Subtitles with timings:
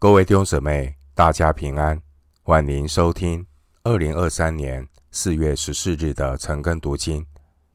[0.00, 2.00] 各位弟兄姊妹，大家平安，
[2.42, 3.46] 欢迎收听
[3.82, 7.26] 二零二三年四月十四日的晨更读经。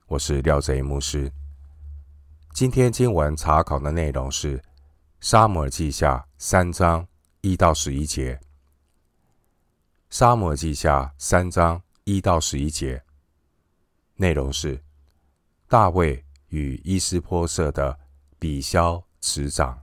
[0.08, 1.32] 我是廖贼牧师。
[2.52, 4.58] 今天经文查考的内容是
[5.20, 7.08] 《撒母耳记下》三章
[7.42, 8.34] 一到十一节，
[10.10, 13.04] 《撒母耳记下》三章一到十一节
[14.16, 14.84] 内容是
[15.68, 18.00] 大卫与伊斯波设的
[18.40, 19.80] 比销持掌。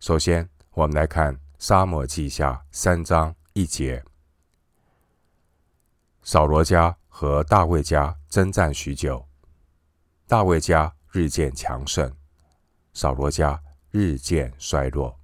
[0.00, 4.04] 首先，我们来看《撒母记下》三章一节：
[6.22, 9.26] 扫罗家和大卫家征战许久，
[10.28, 12.14] 大卫家日渐强盛，
[12.92, 13.58] 扫罗家
[13.90, 15.18] 日渐衰弱。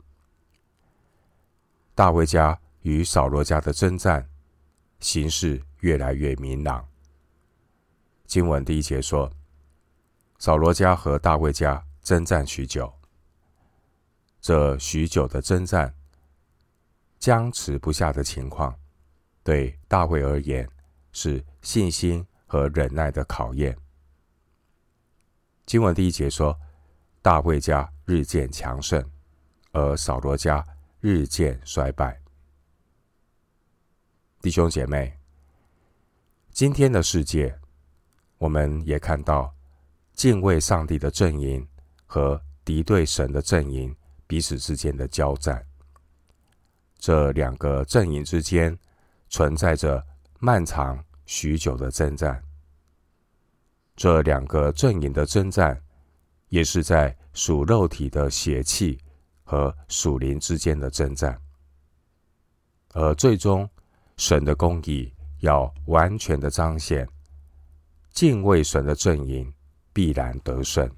[1.95, 4.27] 大卫家与扫罗家的征战
[5.01, 6.83] 形势越来越明朗。
[8.25, 9.31] 经文第一节说：
[10.39, 12.91] 扫罗家和大卫家征战许久。
[14.43, 15.95] 这许久的征战，
[17.21, 18.77] 僵持不下的情况，
[19.45, 20.69] 对大卫而言
[21.13, 23.79] 是信心和忍耐的考验。
[25.65, 26.59] 经文第一节说，
[27.23, 29.09] 大卫家日渐强盛，
[29.71, 30.67] 而扫罗家
[30.99, 32.21] 日渐衰败。
[34.41, 35.17] 弟兄姐妹，
[36.51, 37.57] 今天的世界，
[38.39, 39.55] 我们也看到
[40.15, 41.65] 敬畏上帝的阵营
[42.07, 43.95] 和敌对神的阵营。
[44.33, 45.63] 彼此之间的交战，
[46.99, 48.75] 这两个阵营之间
[49.29, 50.03] 存在着
[50.39, 52.43] 漫长许久的征战。
[53.95, 55.79] 这两个阵营的征战，
[56.49, 58.99] 也是在属肉体的血气
[59.45, 61.39] 和属灵之间的征战。
[62.95, 63.69] 而最终，
[64.17, 67.07] 神的公义要完全的彰显，
[68.13, 69.53] 敬畏神的阵营
[69.93, 70.91] 必然得胜。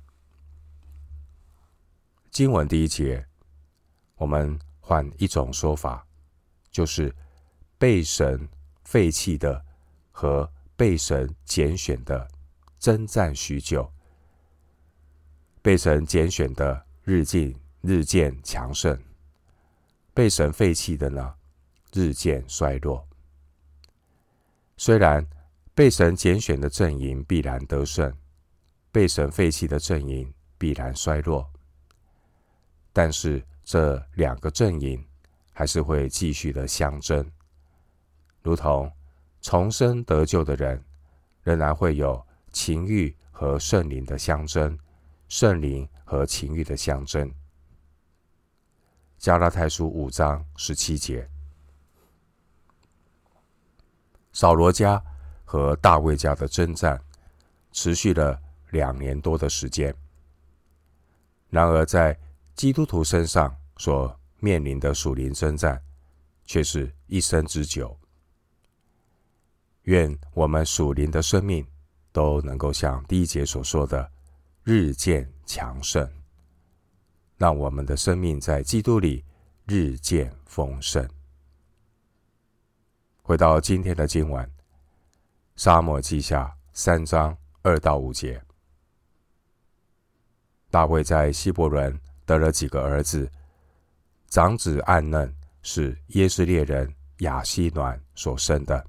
[2.35, 3.25] 经文第一节，
[4.17, 6.05] 我们换一种说法，
[6.69, 7.15] 就是
[7.79, 8.49] 被神
[8.83, 9.65] 废弃的
[10.11, 12.29] 和被神拣选的
[12.81, 13.89] 征战许久，
[15.63, 19.01] 被神拣选的日渐日渐强盛，
[20.13, 21.37] 被神废弃的呢，
[21.93, 23.07] 日渐衰弱。
[24.77, 25.25] 虽然
[25.73, 28.13] 被神拣选的阵营必然得胜，
[28.91, 31.49] 被神废弃的阵营必然衰弱。
[32.95, 35.05] 但是这两个阵营
[35.53, 37.29] 还是会继续的相争，
[38.41, 38.91] 如同
[39.43, 40.83] 重生得救的人，
[41.43, 44.79] 仍然会有情欲和圣灵的相争，
[45.29, 47.35] 圣灵和情欲的相争。
[49.19, 51.29] 加拉太书五章十七节，
[54.33, 55.03] 扫罗家
[55.45, 57.03] 和大卫家的征战
[57.73, 58.41] 持续了
[58.71, 59.93] 两年多的时间，
[61.51, 62.17] 然而在
[62.55, 65.83] 基督徒身上所面临的属灵征战，
[66.45, 67.99] 却是一生之久。
[69.83, 71.67] 愿我们属灵的生命
[72.13, 74.11] 都能够像第一节所说的，
[74.63, 76.09] 日渐强盛，
[77.37, 79.25] 让我们的生命在基督里
[79.67, 81.07] 日渐丰盛。
[83.23, 84.47] 回到今天的经文，
[85.57, 88.41] 《沙漠记下》三章二到五节，
[90.71, 92.01] 大卫在希伯伦。
[92.27, 93.31] 得了几个儿子，
[94.29, 98.85] 长子暗嫩是耶斯列人亚西暖所生的，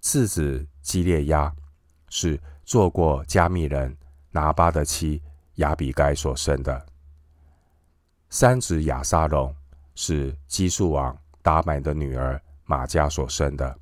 [0.00, 1.54] 次子基列亚
[2.08, 3.96] 是做过加密人
[4.30, 5.22] 拿巴的妻
[5.56, 6.86] 亚比该所生的，
[8.30, 9.54] 三子亚撒龙
[9.94, 13.78] 是基述王达买的女儿玛加所生的，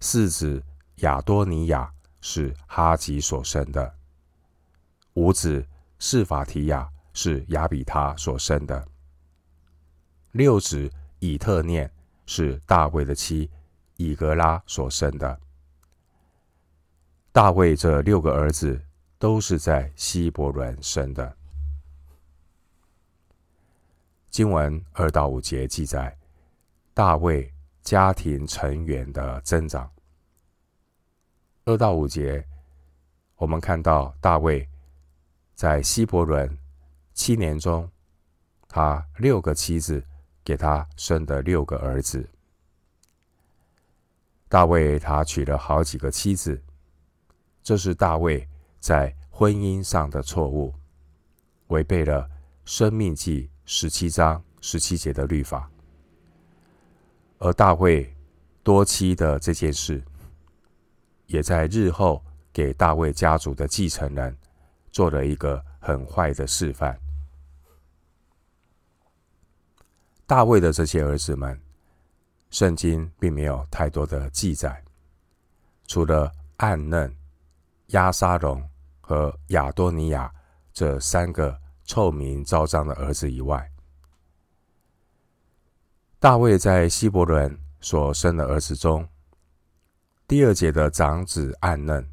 [0.00, 0.62] 四子
[0.96, 3.94] 亚多尼亚是哈吉所生的，
[5.12, 5.66] 五子。
[5.98, 8.86] 示法提亚是亚比他所生的，
[10.32, 11.90] 六子以特念
[12.26, 13.50] 是大卫的妻
[13.96, 15.40] 以格拉所生的。
[17.32, 18.78] 大卫这六个儿子
[19.18, 21.36] 都是在希伯伦生的。
[24.28, 26.14] 经文二到五节记载
[26.92, 27.50] 大卫
[27.82, 29.90] 家庭成员的增长。
[31.64, 32.46] 二到五节，
[33.36, 34.68] 我们看到大卫。
[35.56, 36.58] 在希伯伦
[37.14, 37.90] 七年中，
[38.68, 40.04] 他六个妻子
[40.44, 42.28] 给他生的六个儿子。
[44.50, 46.62] 大卫他娶了好几个妻子，
[47.62, 48.46] 这是大卫
[48.80, 50.74] 在婚姻上的错误，
[51.68, 52.22] 违背了
[52.66, 55.70] 《生命记》十七章十七节的律法。
[57.38, 58.14] 而大卫
[58.62, 60.04] 多妻的这件事，
[61.24, 62.22] 也在日后
[62.52, 64.36] 给大卫家族的继承人。
[64.96, 66.98] 做了一个很坏的示范。
[70.26, 71.60] 大卫的这些儿子们，
[72.48, 74.82] 圣经并没有太多的记载，
[75.86, 77.14] 除了暗嫩、
[77.88, 78.66] 押沙龙
[79.02, 80.32] 和亚多尼亚
[80.72, 83.70] 这三个臭名昭彰的儿子以外，
[86.18, 89.06] 大卫在希伯伦所生的儿子中，
[90.26, 92.10] 第二节的长子暗嫩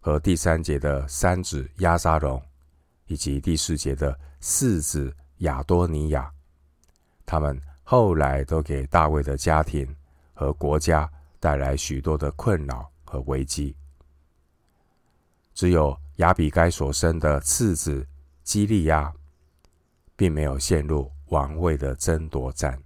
[0.00, 2.42] 和第三节的三子押沙龙，
[3.06, 6.32] 以及第四节的四子亚多尼亚，
[7.26, 9.94] 他们后来都给大卫的家庭
[10.32, 11.08] 和国家
[11.38, 13.76] 带来许多的困扰和危机。
[15.52, 18.06] 只有亚比该所生的次子
[18.42, 19.12] 基利亚，
[20.16, 22.82] 并没有陷入王位的争夺战。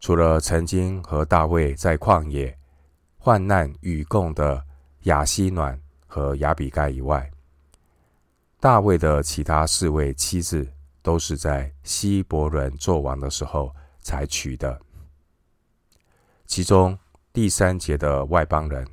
[0.00, 2.58] 除了曾经和大卫在旷野
[3.24, 4.62] 患难与共的
[5.04, 7.32] 亚西暖和亚比盖以外，
[8.60, 14.78] 大卫的其他四位妻子都是在希伯伦做王的时候才娶的。
[16.44, 16.98] 其中
[17.32, 18.86] 第三节的外邦人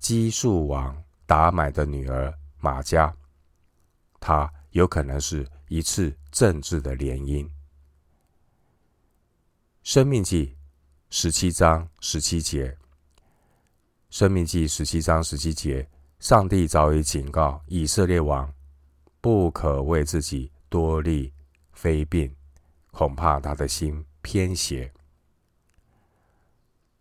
[0.00, 3.14] 基述王达买的女儿玛迦，
[4.18, 7.48] 她有可能是一次政治的联姻。
[9.84, 10.56] 生命记
[11.10, 12.76] 十七章十七节，
[14.14, 15.84] 申命记十七章十七节，
[16.20, 18.48] 上帝早已警告以色列王，
[19.20, 21.32] 不可为自己多立
[21.72, 22.32] 妃嫔，
[22.92, 24.88] 恐怕他的心偏邪。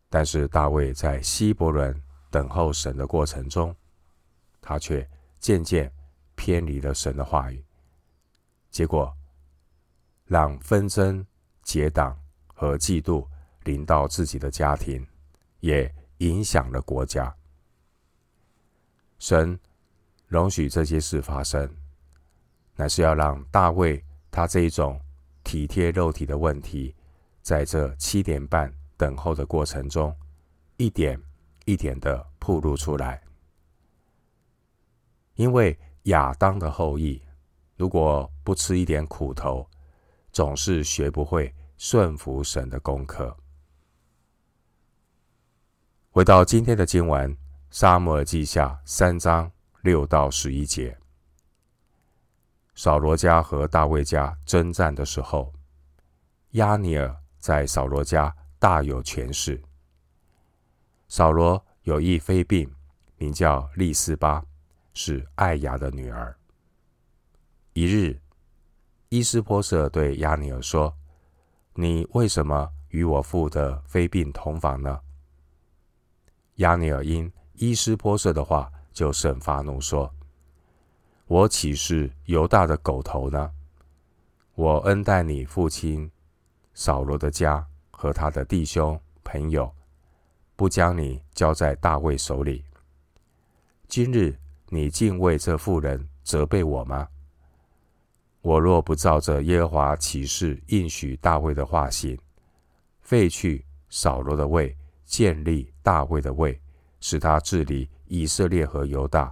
[0.09, 1.95] 但是大卫在希伯伦
[2.31, 3.75] 等候神的过程中，
[4.59, 5.07] 他却
[5.39, 5.93] 渐渐
[6.33, 7.63] 偏离了神的话语，
[8.71, 9.15] 结果
[10.25, 11.23] 让纷争
[11.61, 12.17] 结党。
[12.55, 13.27] 和嫉妒
[13.65, 15.05] 临到自己的家庭，
[15.59, 15.93] 也
[16.23, 17.35] 影响了国家。
[19.19, 19.59] 神
[20.27, 21.69] 容许这些事发生，
[22.75, 24.99] 乃是要让大卫他这一种
[25.43, 26.95] 体贴肉体的问题，
[27.41, 30.15] 在这七点半等候的过程中，
[30.77, 31.21] 一点
[31.65, 33.21] 一点的暴露出来。
[35.35, 37.21] 因为亚当的后裔，
[37.75, 39.67] 如果不吃一点苦头，
[40.31, 41.53] 总是学不会。
[41.75, 43.35] 顺服神的功课。
[46.15, 47.33] 回到今天的经文，
[47.71, 49.51] 《撒母耳记下》三章
[49.81, 50.95] 六到十一节。
[52.75, 55.51] 扫罗家和大卫家征战的时候，
[56.51, 59.59] 亚尼尔在扫罗家大有权势。
[61.07, 62.69] 扫罗有一妃嫔，
[63.17, 64.45] 名叫利斯巴，
[64.93, 66.37] 是爱雅的女儿。
[67.73, 68.21] 一日，
[69.09, 70.95] 伊斯波舍对亚尼尔说。
[71.73, 74.99] 你为什么与我父的妃嫔同房呢？
[76.55, 80.13] 亚尼尔因伊斯波设的话，就甚发怒，说
[81.27, 83.51] ：“我岂是犹大的狗头呢？
[84.55, 86.11] 我恩待你父亲
[86.73, 89.73] 扫罗的家和他的弟兄朋友，
[90.55, 92.63] 不将你交在大卫手里。
[93.87, 94.37] 今日
[94.69, 97.07] 你竟为这妇人责备我吗？”
[98.43, 102.19] 我若不照着耶和华启示应许大卫的话行，
[103.01, 106.59] 废去扫罗的位，建立大卫的位，
[106.99, 109.31] 使他治理以色列和犹大，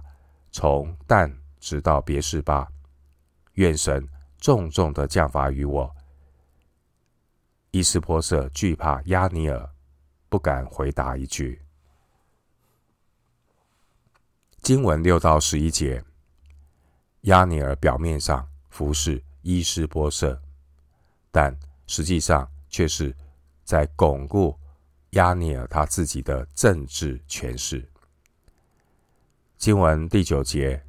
[0.52, 1.28] 从但
[1.58, 2.68] 直到别是巴，
[3.54, 4.08] 愿神
[4.38, 5.92] 重重的降罚于我。
[7.72, 9.68] 伊斯波设惧怕亚尼尔，
[10.28, 11.60] 不敢回答一句。
[14.60, 16.04] 经文六到十一节，
[17.22, 18.46] 亚尼尔表面上。
[18.72, 20.40] 服侍伊斯波设，
[21.30, 21.54] 但
[21.86, 23.14] 实际上却是
[23.64, 24.58] 在巩固
[25.12, 27.88] 押尼尔他自己的政治权势。
[29.56, 30.84] 经文第九节，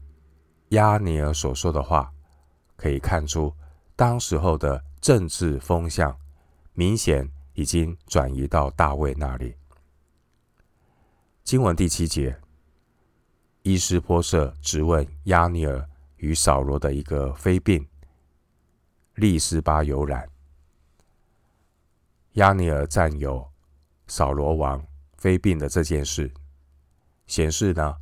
[0.69, 2.11] 押尼尔所说的话，
[2.75, 3.53] 可以看出
[3.95, 6.17] 当时候的政治风向
[6.73, 9.55] 明显已经转移到大卫那里。
[11.43, 12.37] 经文第七节，
[13.61, 15.89] 伊斯波设质问押尼尔。
[16.17, 17.85] 与扫罗的一个非病
[19.15, 20.29] 利斯巴有染，
[22.35, 23.45] 押尼尔占有
[24.15, 24.79] 扫罗王
[25.17, 26.32] 非病的这件事，
[27.25, 27.98] 显示呢，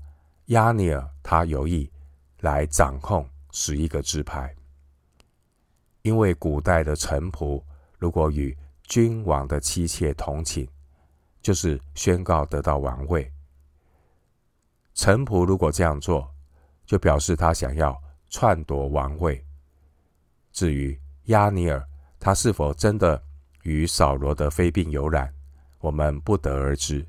[0.47, 1.89] 亚尼尔他有意
[2.41, 4.53] 来掌控十一个支派，
[6.01, 7.63] 因为古代的臣仆
[7.97, 8.53] 如果与
[8.83, 10.67] 君王的妻妾同寝，
[11.41, 13.31] 就是宣告得到王位。
[14.93, 16.29] 臣仆如果这样做，
[16.85, 17.97] 就表示他想要。
[18.29, 19.45] 篡夺王位。
[20.51, 21.85] 至于亚尼尔，
[22.19, 23.21] 他是否真的
[23.63, 25.33] 与扫罗的妃嫔有染，
[25.81, 27.05] 我们不得而知。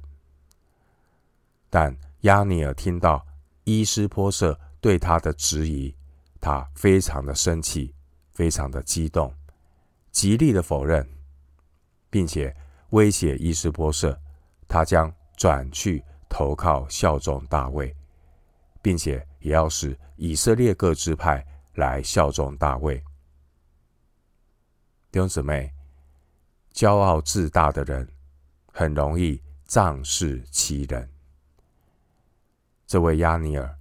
[1.70, 3.24] 但押尼尔听到
[3.64, 5.94] 伊斯波设对他的质疑，
[6.40, 7.94] 他非常的生气，
[8.32, 9.32] 非常的激动，
[10.10, 11.08] 极力的否认，
[12.10, 12.54] 并且
[12.90, 14.18] 威胁伊斯波设，
[14.66, 17.94] 他将转去投靠效忠大卫，
[18.82, 22.96] 并且也要使以色列各支派来效忠大卫。
[25.10, 25.72] 弟兄姊妹，
[26.74, 28.08] 骄傲自大的人
[28.72, 31.08] 很容易仗势欺人。
[32.86, 33.78] 这位亚尼尔，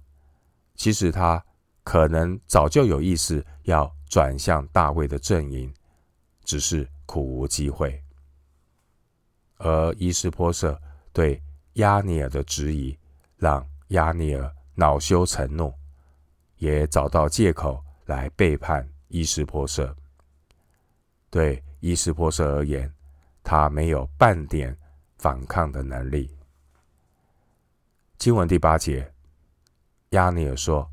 [0.76, 1.44] 其实他
[1.82, 5.74] 可能早就有意识要转向大卫的阵营，
[6.44, 8.00] 只是苦无机会。
[9.56, 10.80] 而伊斯波设
[11.12, 11.42] 对
[11.74, 12.96] 亚尼尔的质疑，
[13.36, 15.72] 让亚尼尔恼羞成怒，
[16.56, 19.94] 也找到借口来背叛伊斯波设。
[21.28, 22.92] 对伊斯波设而言，
[23.42, 24.76] 他没有半点
[25.22, 26.28] 反抗的能力。
[28.18, 29.14] 经文第八节，
[30.10, 30.90] 亚尼尔说：“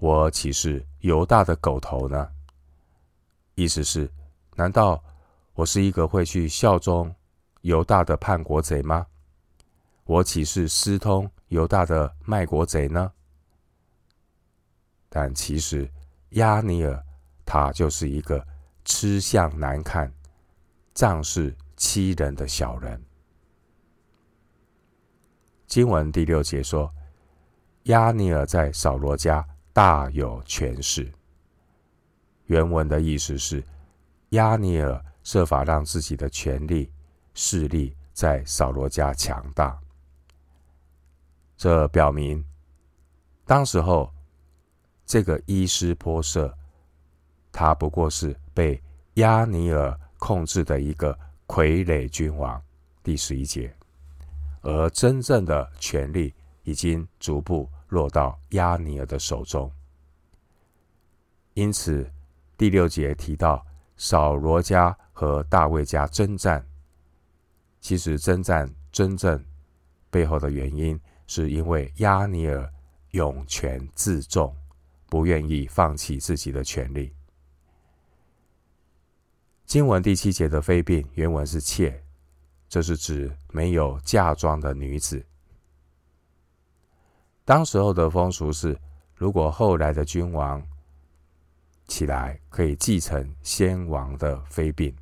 [0.00, 2.30] 我岂是犹大的狗头呢？”
[3.56, 4.10] 意思是，
[4.56, 5.04] 难道
[5.52, 7.14] 我是一个会去效忠
[7.60, 9.06] 犹大的叛国贼吗？
[10.04, 13.12] 我岂是私通犹大的卖国贼呢？
[15.10, 15.86] 但其实，
[16.30, 17.04] 亚尼尔
[17.44, 18.42] 他就是一个。
[18.90, 20.10] 吃相难看、
[20.94, 22.98] 仗势欺人的小人。
[25.68, 26.92] 经文第六节说
[27.84, 31.08] ：“亚尼尔在扫罗家大有权势。”
[32.46, 33.62] 原文的意思是，
[34.30, 36.90] 亚尼尔设法让自己的权力、
[37.34, 39.78] 势力在扫罗家强大。
[41.56, 42.42] 这表明，
[43.44, 44.10] 当时候
[45.04, 46.52] 这个伊施波设，
[47.52, 48.34] 他不过是。
[48.54, 48.82] 被
[49.14, 52.60] 亚尼尔控制的一个傀儡君王，
[53.04, 53.72] 第十一节，
[54.60, 59.70] 而真正的权力已经逐步落到押尼珥的手中。
[61.54, 62.10] 因此，
[62.56, 63.64] 第六节提到
[63.96, 66.64] 扫罗家和大卫家争战，
[67.80, 69.44] 其实争战真正
[70.10, 72.70] 背后的原因，是因为押尼珥
[73.10, 74.54] 拥权自重，
[75.08, 77.12] 不愿意放弃自己的权利。
[79.64, 82.02] 经文第七节的非病原文是妾，
[82.68, 85.24] 这是指没有嫁妆的女子。
[87.44, 88.78] 当时候的风俗是，
[89.14, 90.62] 如果后来的君王
[91.86, 94.94] 起来，可以继承先王的妃嫔。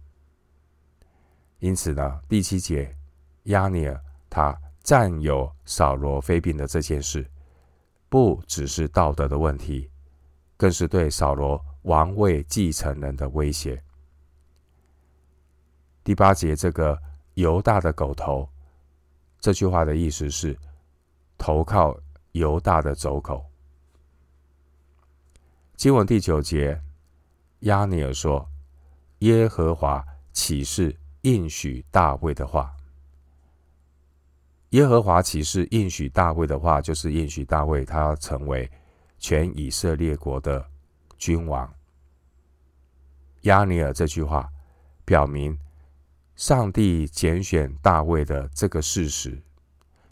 [1.59, 2.95] 因此呢，第七节
[3.45, 7.29] 押尼尔他占有扫罗妃嫔的这件事，
[8.09, 9.91] 不只是道德的问题，
[10.57, 13.83] 更是对扫罗王位继承人的威胁。
[16.05, 16.97] 第八节，这个
[17.37, 18.49] 犹大的狗头，
[19.41, 20.57] 这句话的意思是
[21.37, 21.95] 投靠
[22.33, 23.45] 犹大的走狗。
[25.77, 26.81] 经文第九节，
[27.61, 28.49] 亚尼尔说
[29.21, 30.03] ：“耶和华
[30.33, 32.75] 岂是应许大卫的话？
[34.71, 36.81] 耶和华岂是应许大卫的话？
[36.81, 38.71] 就是应许大卫他要成为
[39.19, 40.67] 全以色列国的
[41.19, 41.71] 君王。”
[43.43, 44.51] 亚尼尔这句话
[45.05, 45.55] 表明。
[46.37, 49.41] 上帝拣选大卫的这个事实，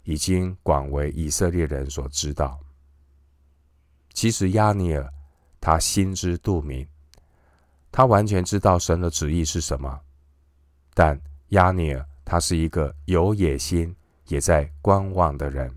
[0.03, 2.59] 已经广为以色列人所知道。
[4.11, 5.07] 其实亚尼尔
[5.61, 6.87] 他心知肚明，
[7.91, 10.01] 他完全知道神的旨意是什么。
[10.95, 13.95] 但亚尼尔他是一个有野心、
[14.27, 15.71] 也在观望的人。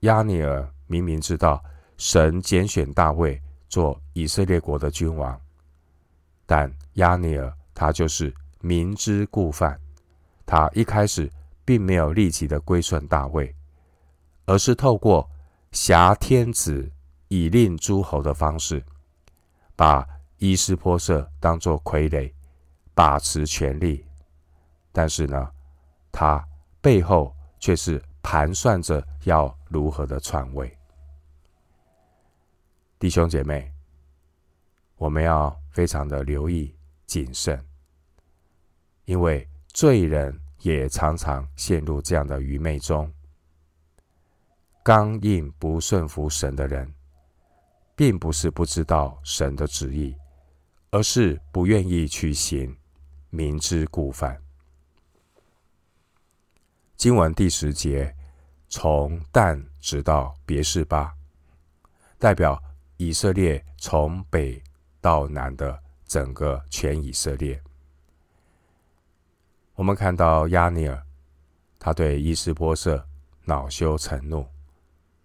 [0.00, 1.64] 亚尼尔明明知道
[1.96, 3.40] 神拣选大卫
[3.70, 5.40] 做以色列国的君王，
[6.44, 8.30] 但亚尼尔他就是。
[8.66, 9.80] 明知故犯，
[10.44, 11.30] 他一开始
[11.64, 13.54] 并没有立即的归顺大卫，
[14.44, 15.30] 而是透过
[15.70, 16.90] 挟天子
[17.28, 18.84] 以令诸侯的方式，
[19.76, 20.04] 把
[20.38, 22.32] 伊施波设当作傀儡，
[22.92, 24.04] 把持权力。
[24.90, 25.48] 但是呢，
[26.10, 26.44] 他
[26.80, 30.76] 背后却是盘算着要如何的篡位。
[32.98, 33.72] 弟兄姐妹，
[34.96, 36.74] 我们要非常的留意
[37.06, 37.64] 谨慎。
[39.06, 43.10] 因为罪人也常常陷入这样的愚昧中。
[44.82, 46.92] 刚硬不顺服神的人，
[47.96, 50.14] 并不是不知道神的旨意，
[50.90, 52.76] 而是不愿意去行，
[53.30, 54.40] 明知故犯。
[56.96, 58.14] 经文第十节，
[58.68, 61.14] 从但直到别是巴，
[62.18, 62.60] 代表
[62.96, 64.62] 以色列从北
[65.00, 67.60] 到南的整个全以色列。
[69.76, 71.02] 我们看到亚尼尔，
[71.78, 73.06] 他对伊斯波设
[73.44, 74.46] 恼羞成怒，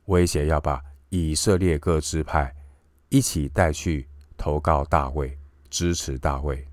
[0.07, 2.53] 威胁要把以色列各支派
[3.07, 4.05] 一起带去
[4.35, 5.37] 投靠大卫，
[5.69, 6.67] 支持大卫。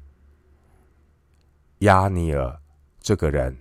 [1.78, 2.60] 亚尼尔
[3.00, 3.56] 这个人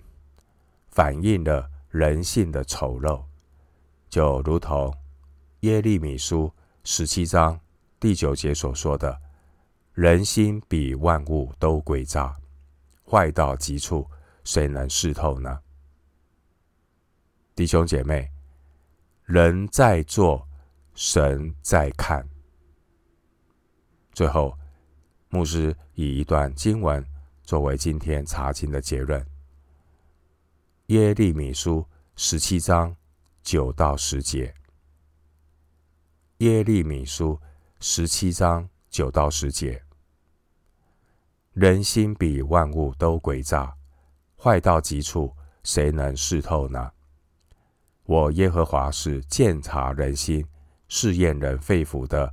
[0.88, 3.22] 反映了人性的丑陋，
[4.10, 4.92] 就如同
[5.60, 7.58] 耶利米书十七章
[8.00, 9.16] 第九节所说的
[9.94, 12.36] ：“人心比万物都诡诈，
[13.08, 14.08] 坏到极处，
[14.44, 15.60] 谁能识透呢？”
[17.54, 18.30] 弟兄姐妹，
[19.24, 20.46] 人在做，
[20.94, 22.28] 神在看。
[24.12, 24.56] 最后，
[25.28, 27.04] 牧师以一段经文
[27.42, 29.24] 作为今天查经的结论：
[30.86, 31.86] 耶利米书
[32.16, 32.94] 十七章
[33.42, 34.54] 九到十节。
[36.38, 37.40] 耶利米书
[37.80, 39.82] 十七章九到十节：
[41.60, 43.74] 人心比万物都诡诈，
[44.40, 45.34] 坏到极处，
[45.64, 46.88] 谁能识透呢？
[48.04, 50.46] 我耶和华是鉴察人心、
[50.86, 52.32] 试验人肺腑的。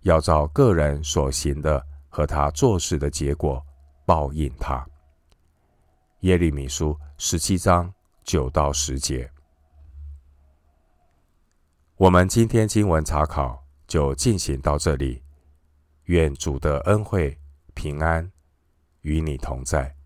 [0.00, 3.64] 要照个人所行的和他做事的结果
[4.04, 4.84] 报应他。
[6.20, 7.92] 耶利米书十七章
[8.24, 9.30] 九到十节。
[11.96, 15.22] 我们今天经文查考就进行到这里。
[16.06, 17.38] 愿主的恩惠
[17.74, 18.28] 平安
[19.08, 19.97] 与你同在。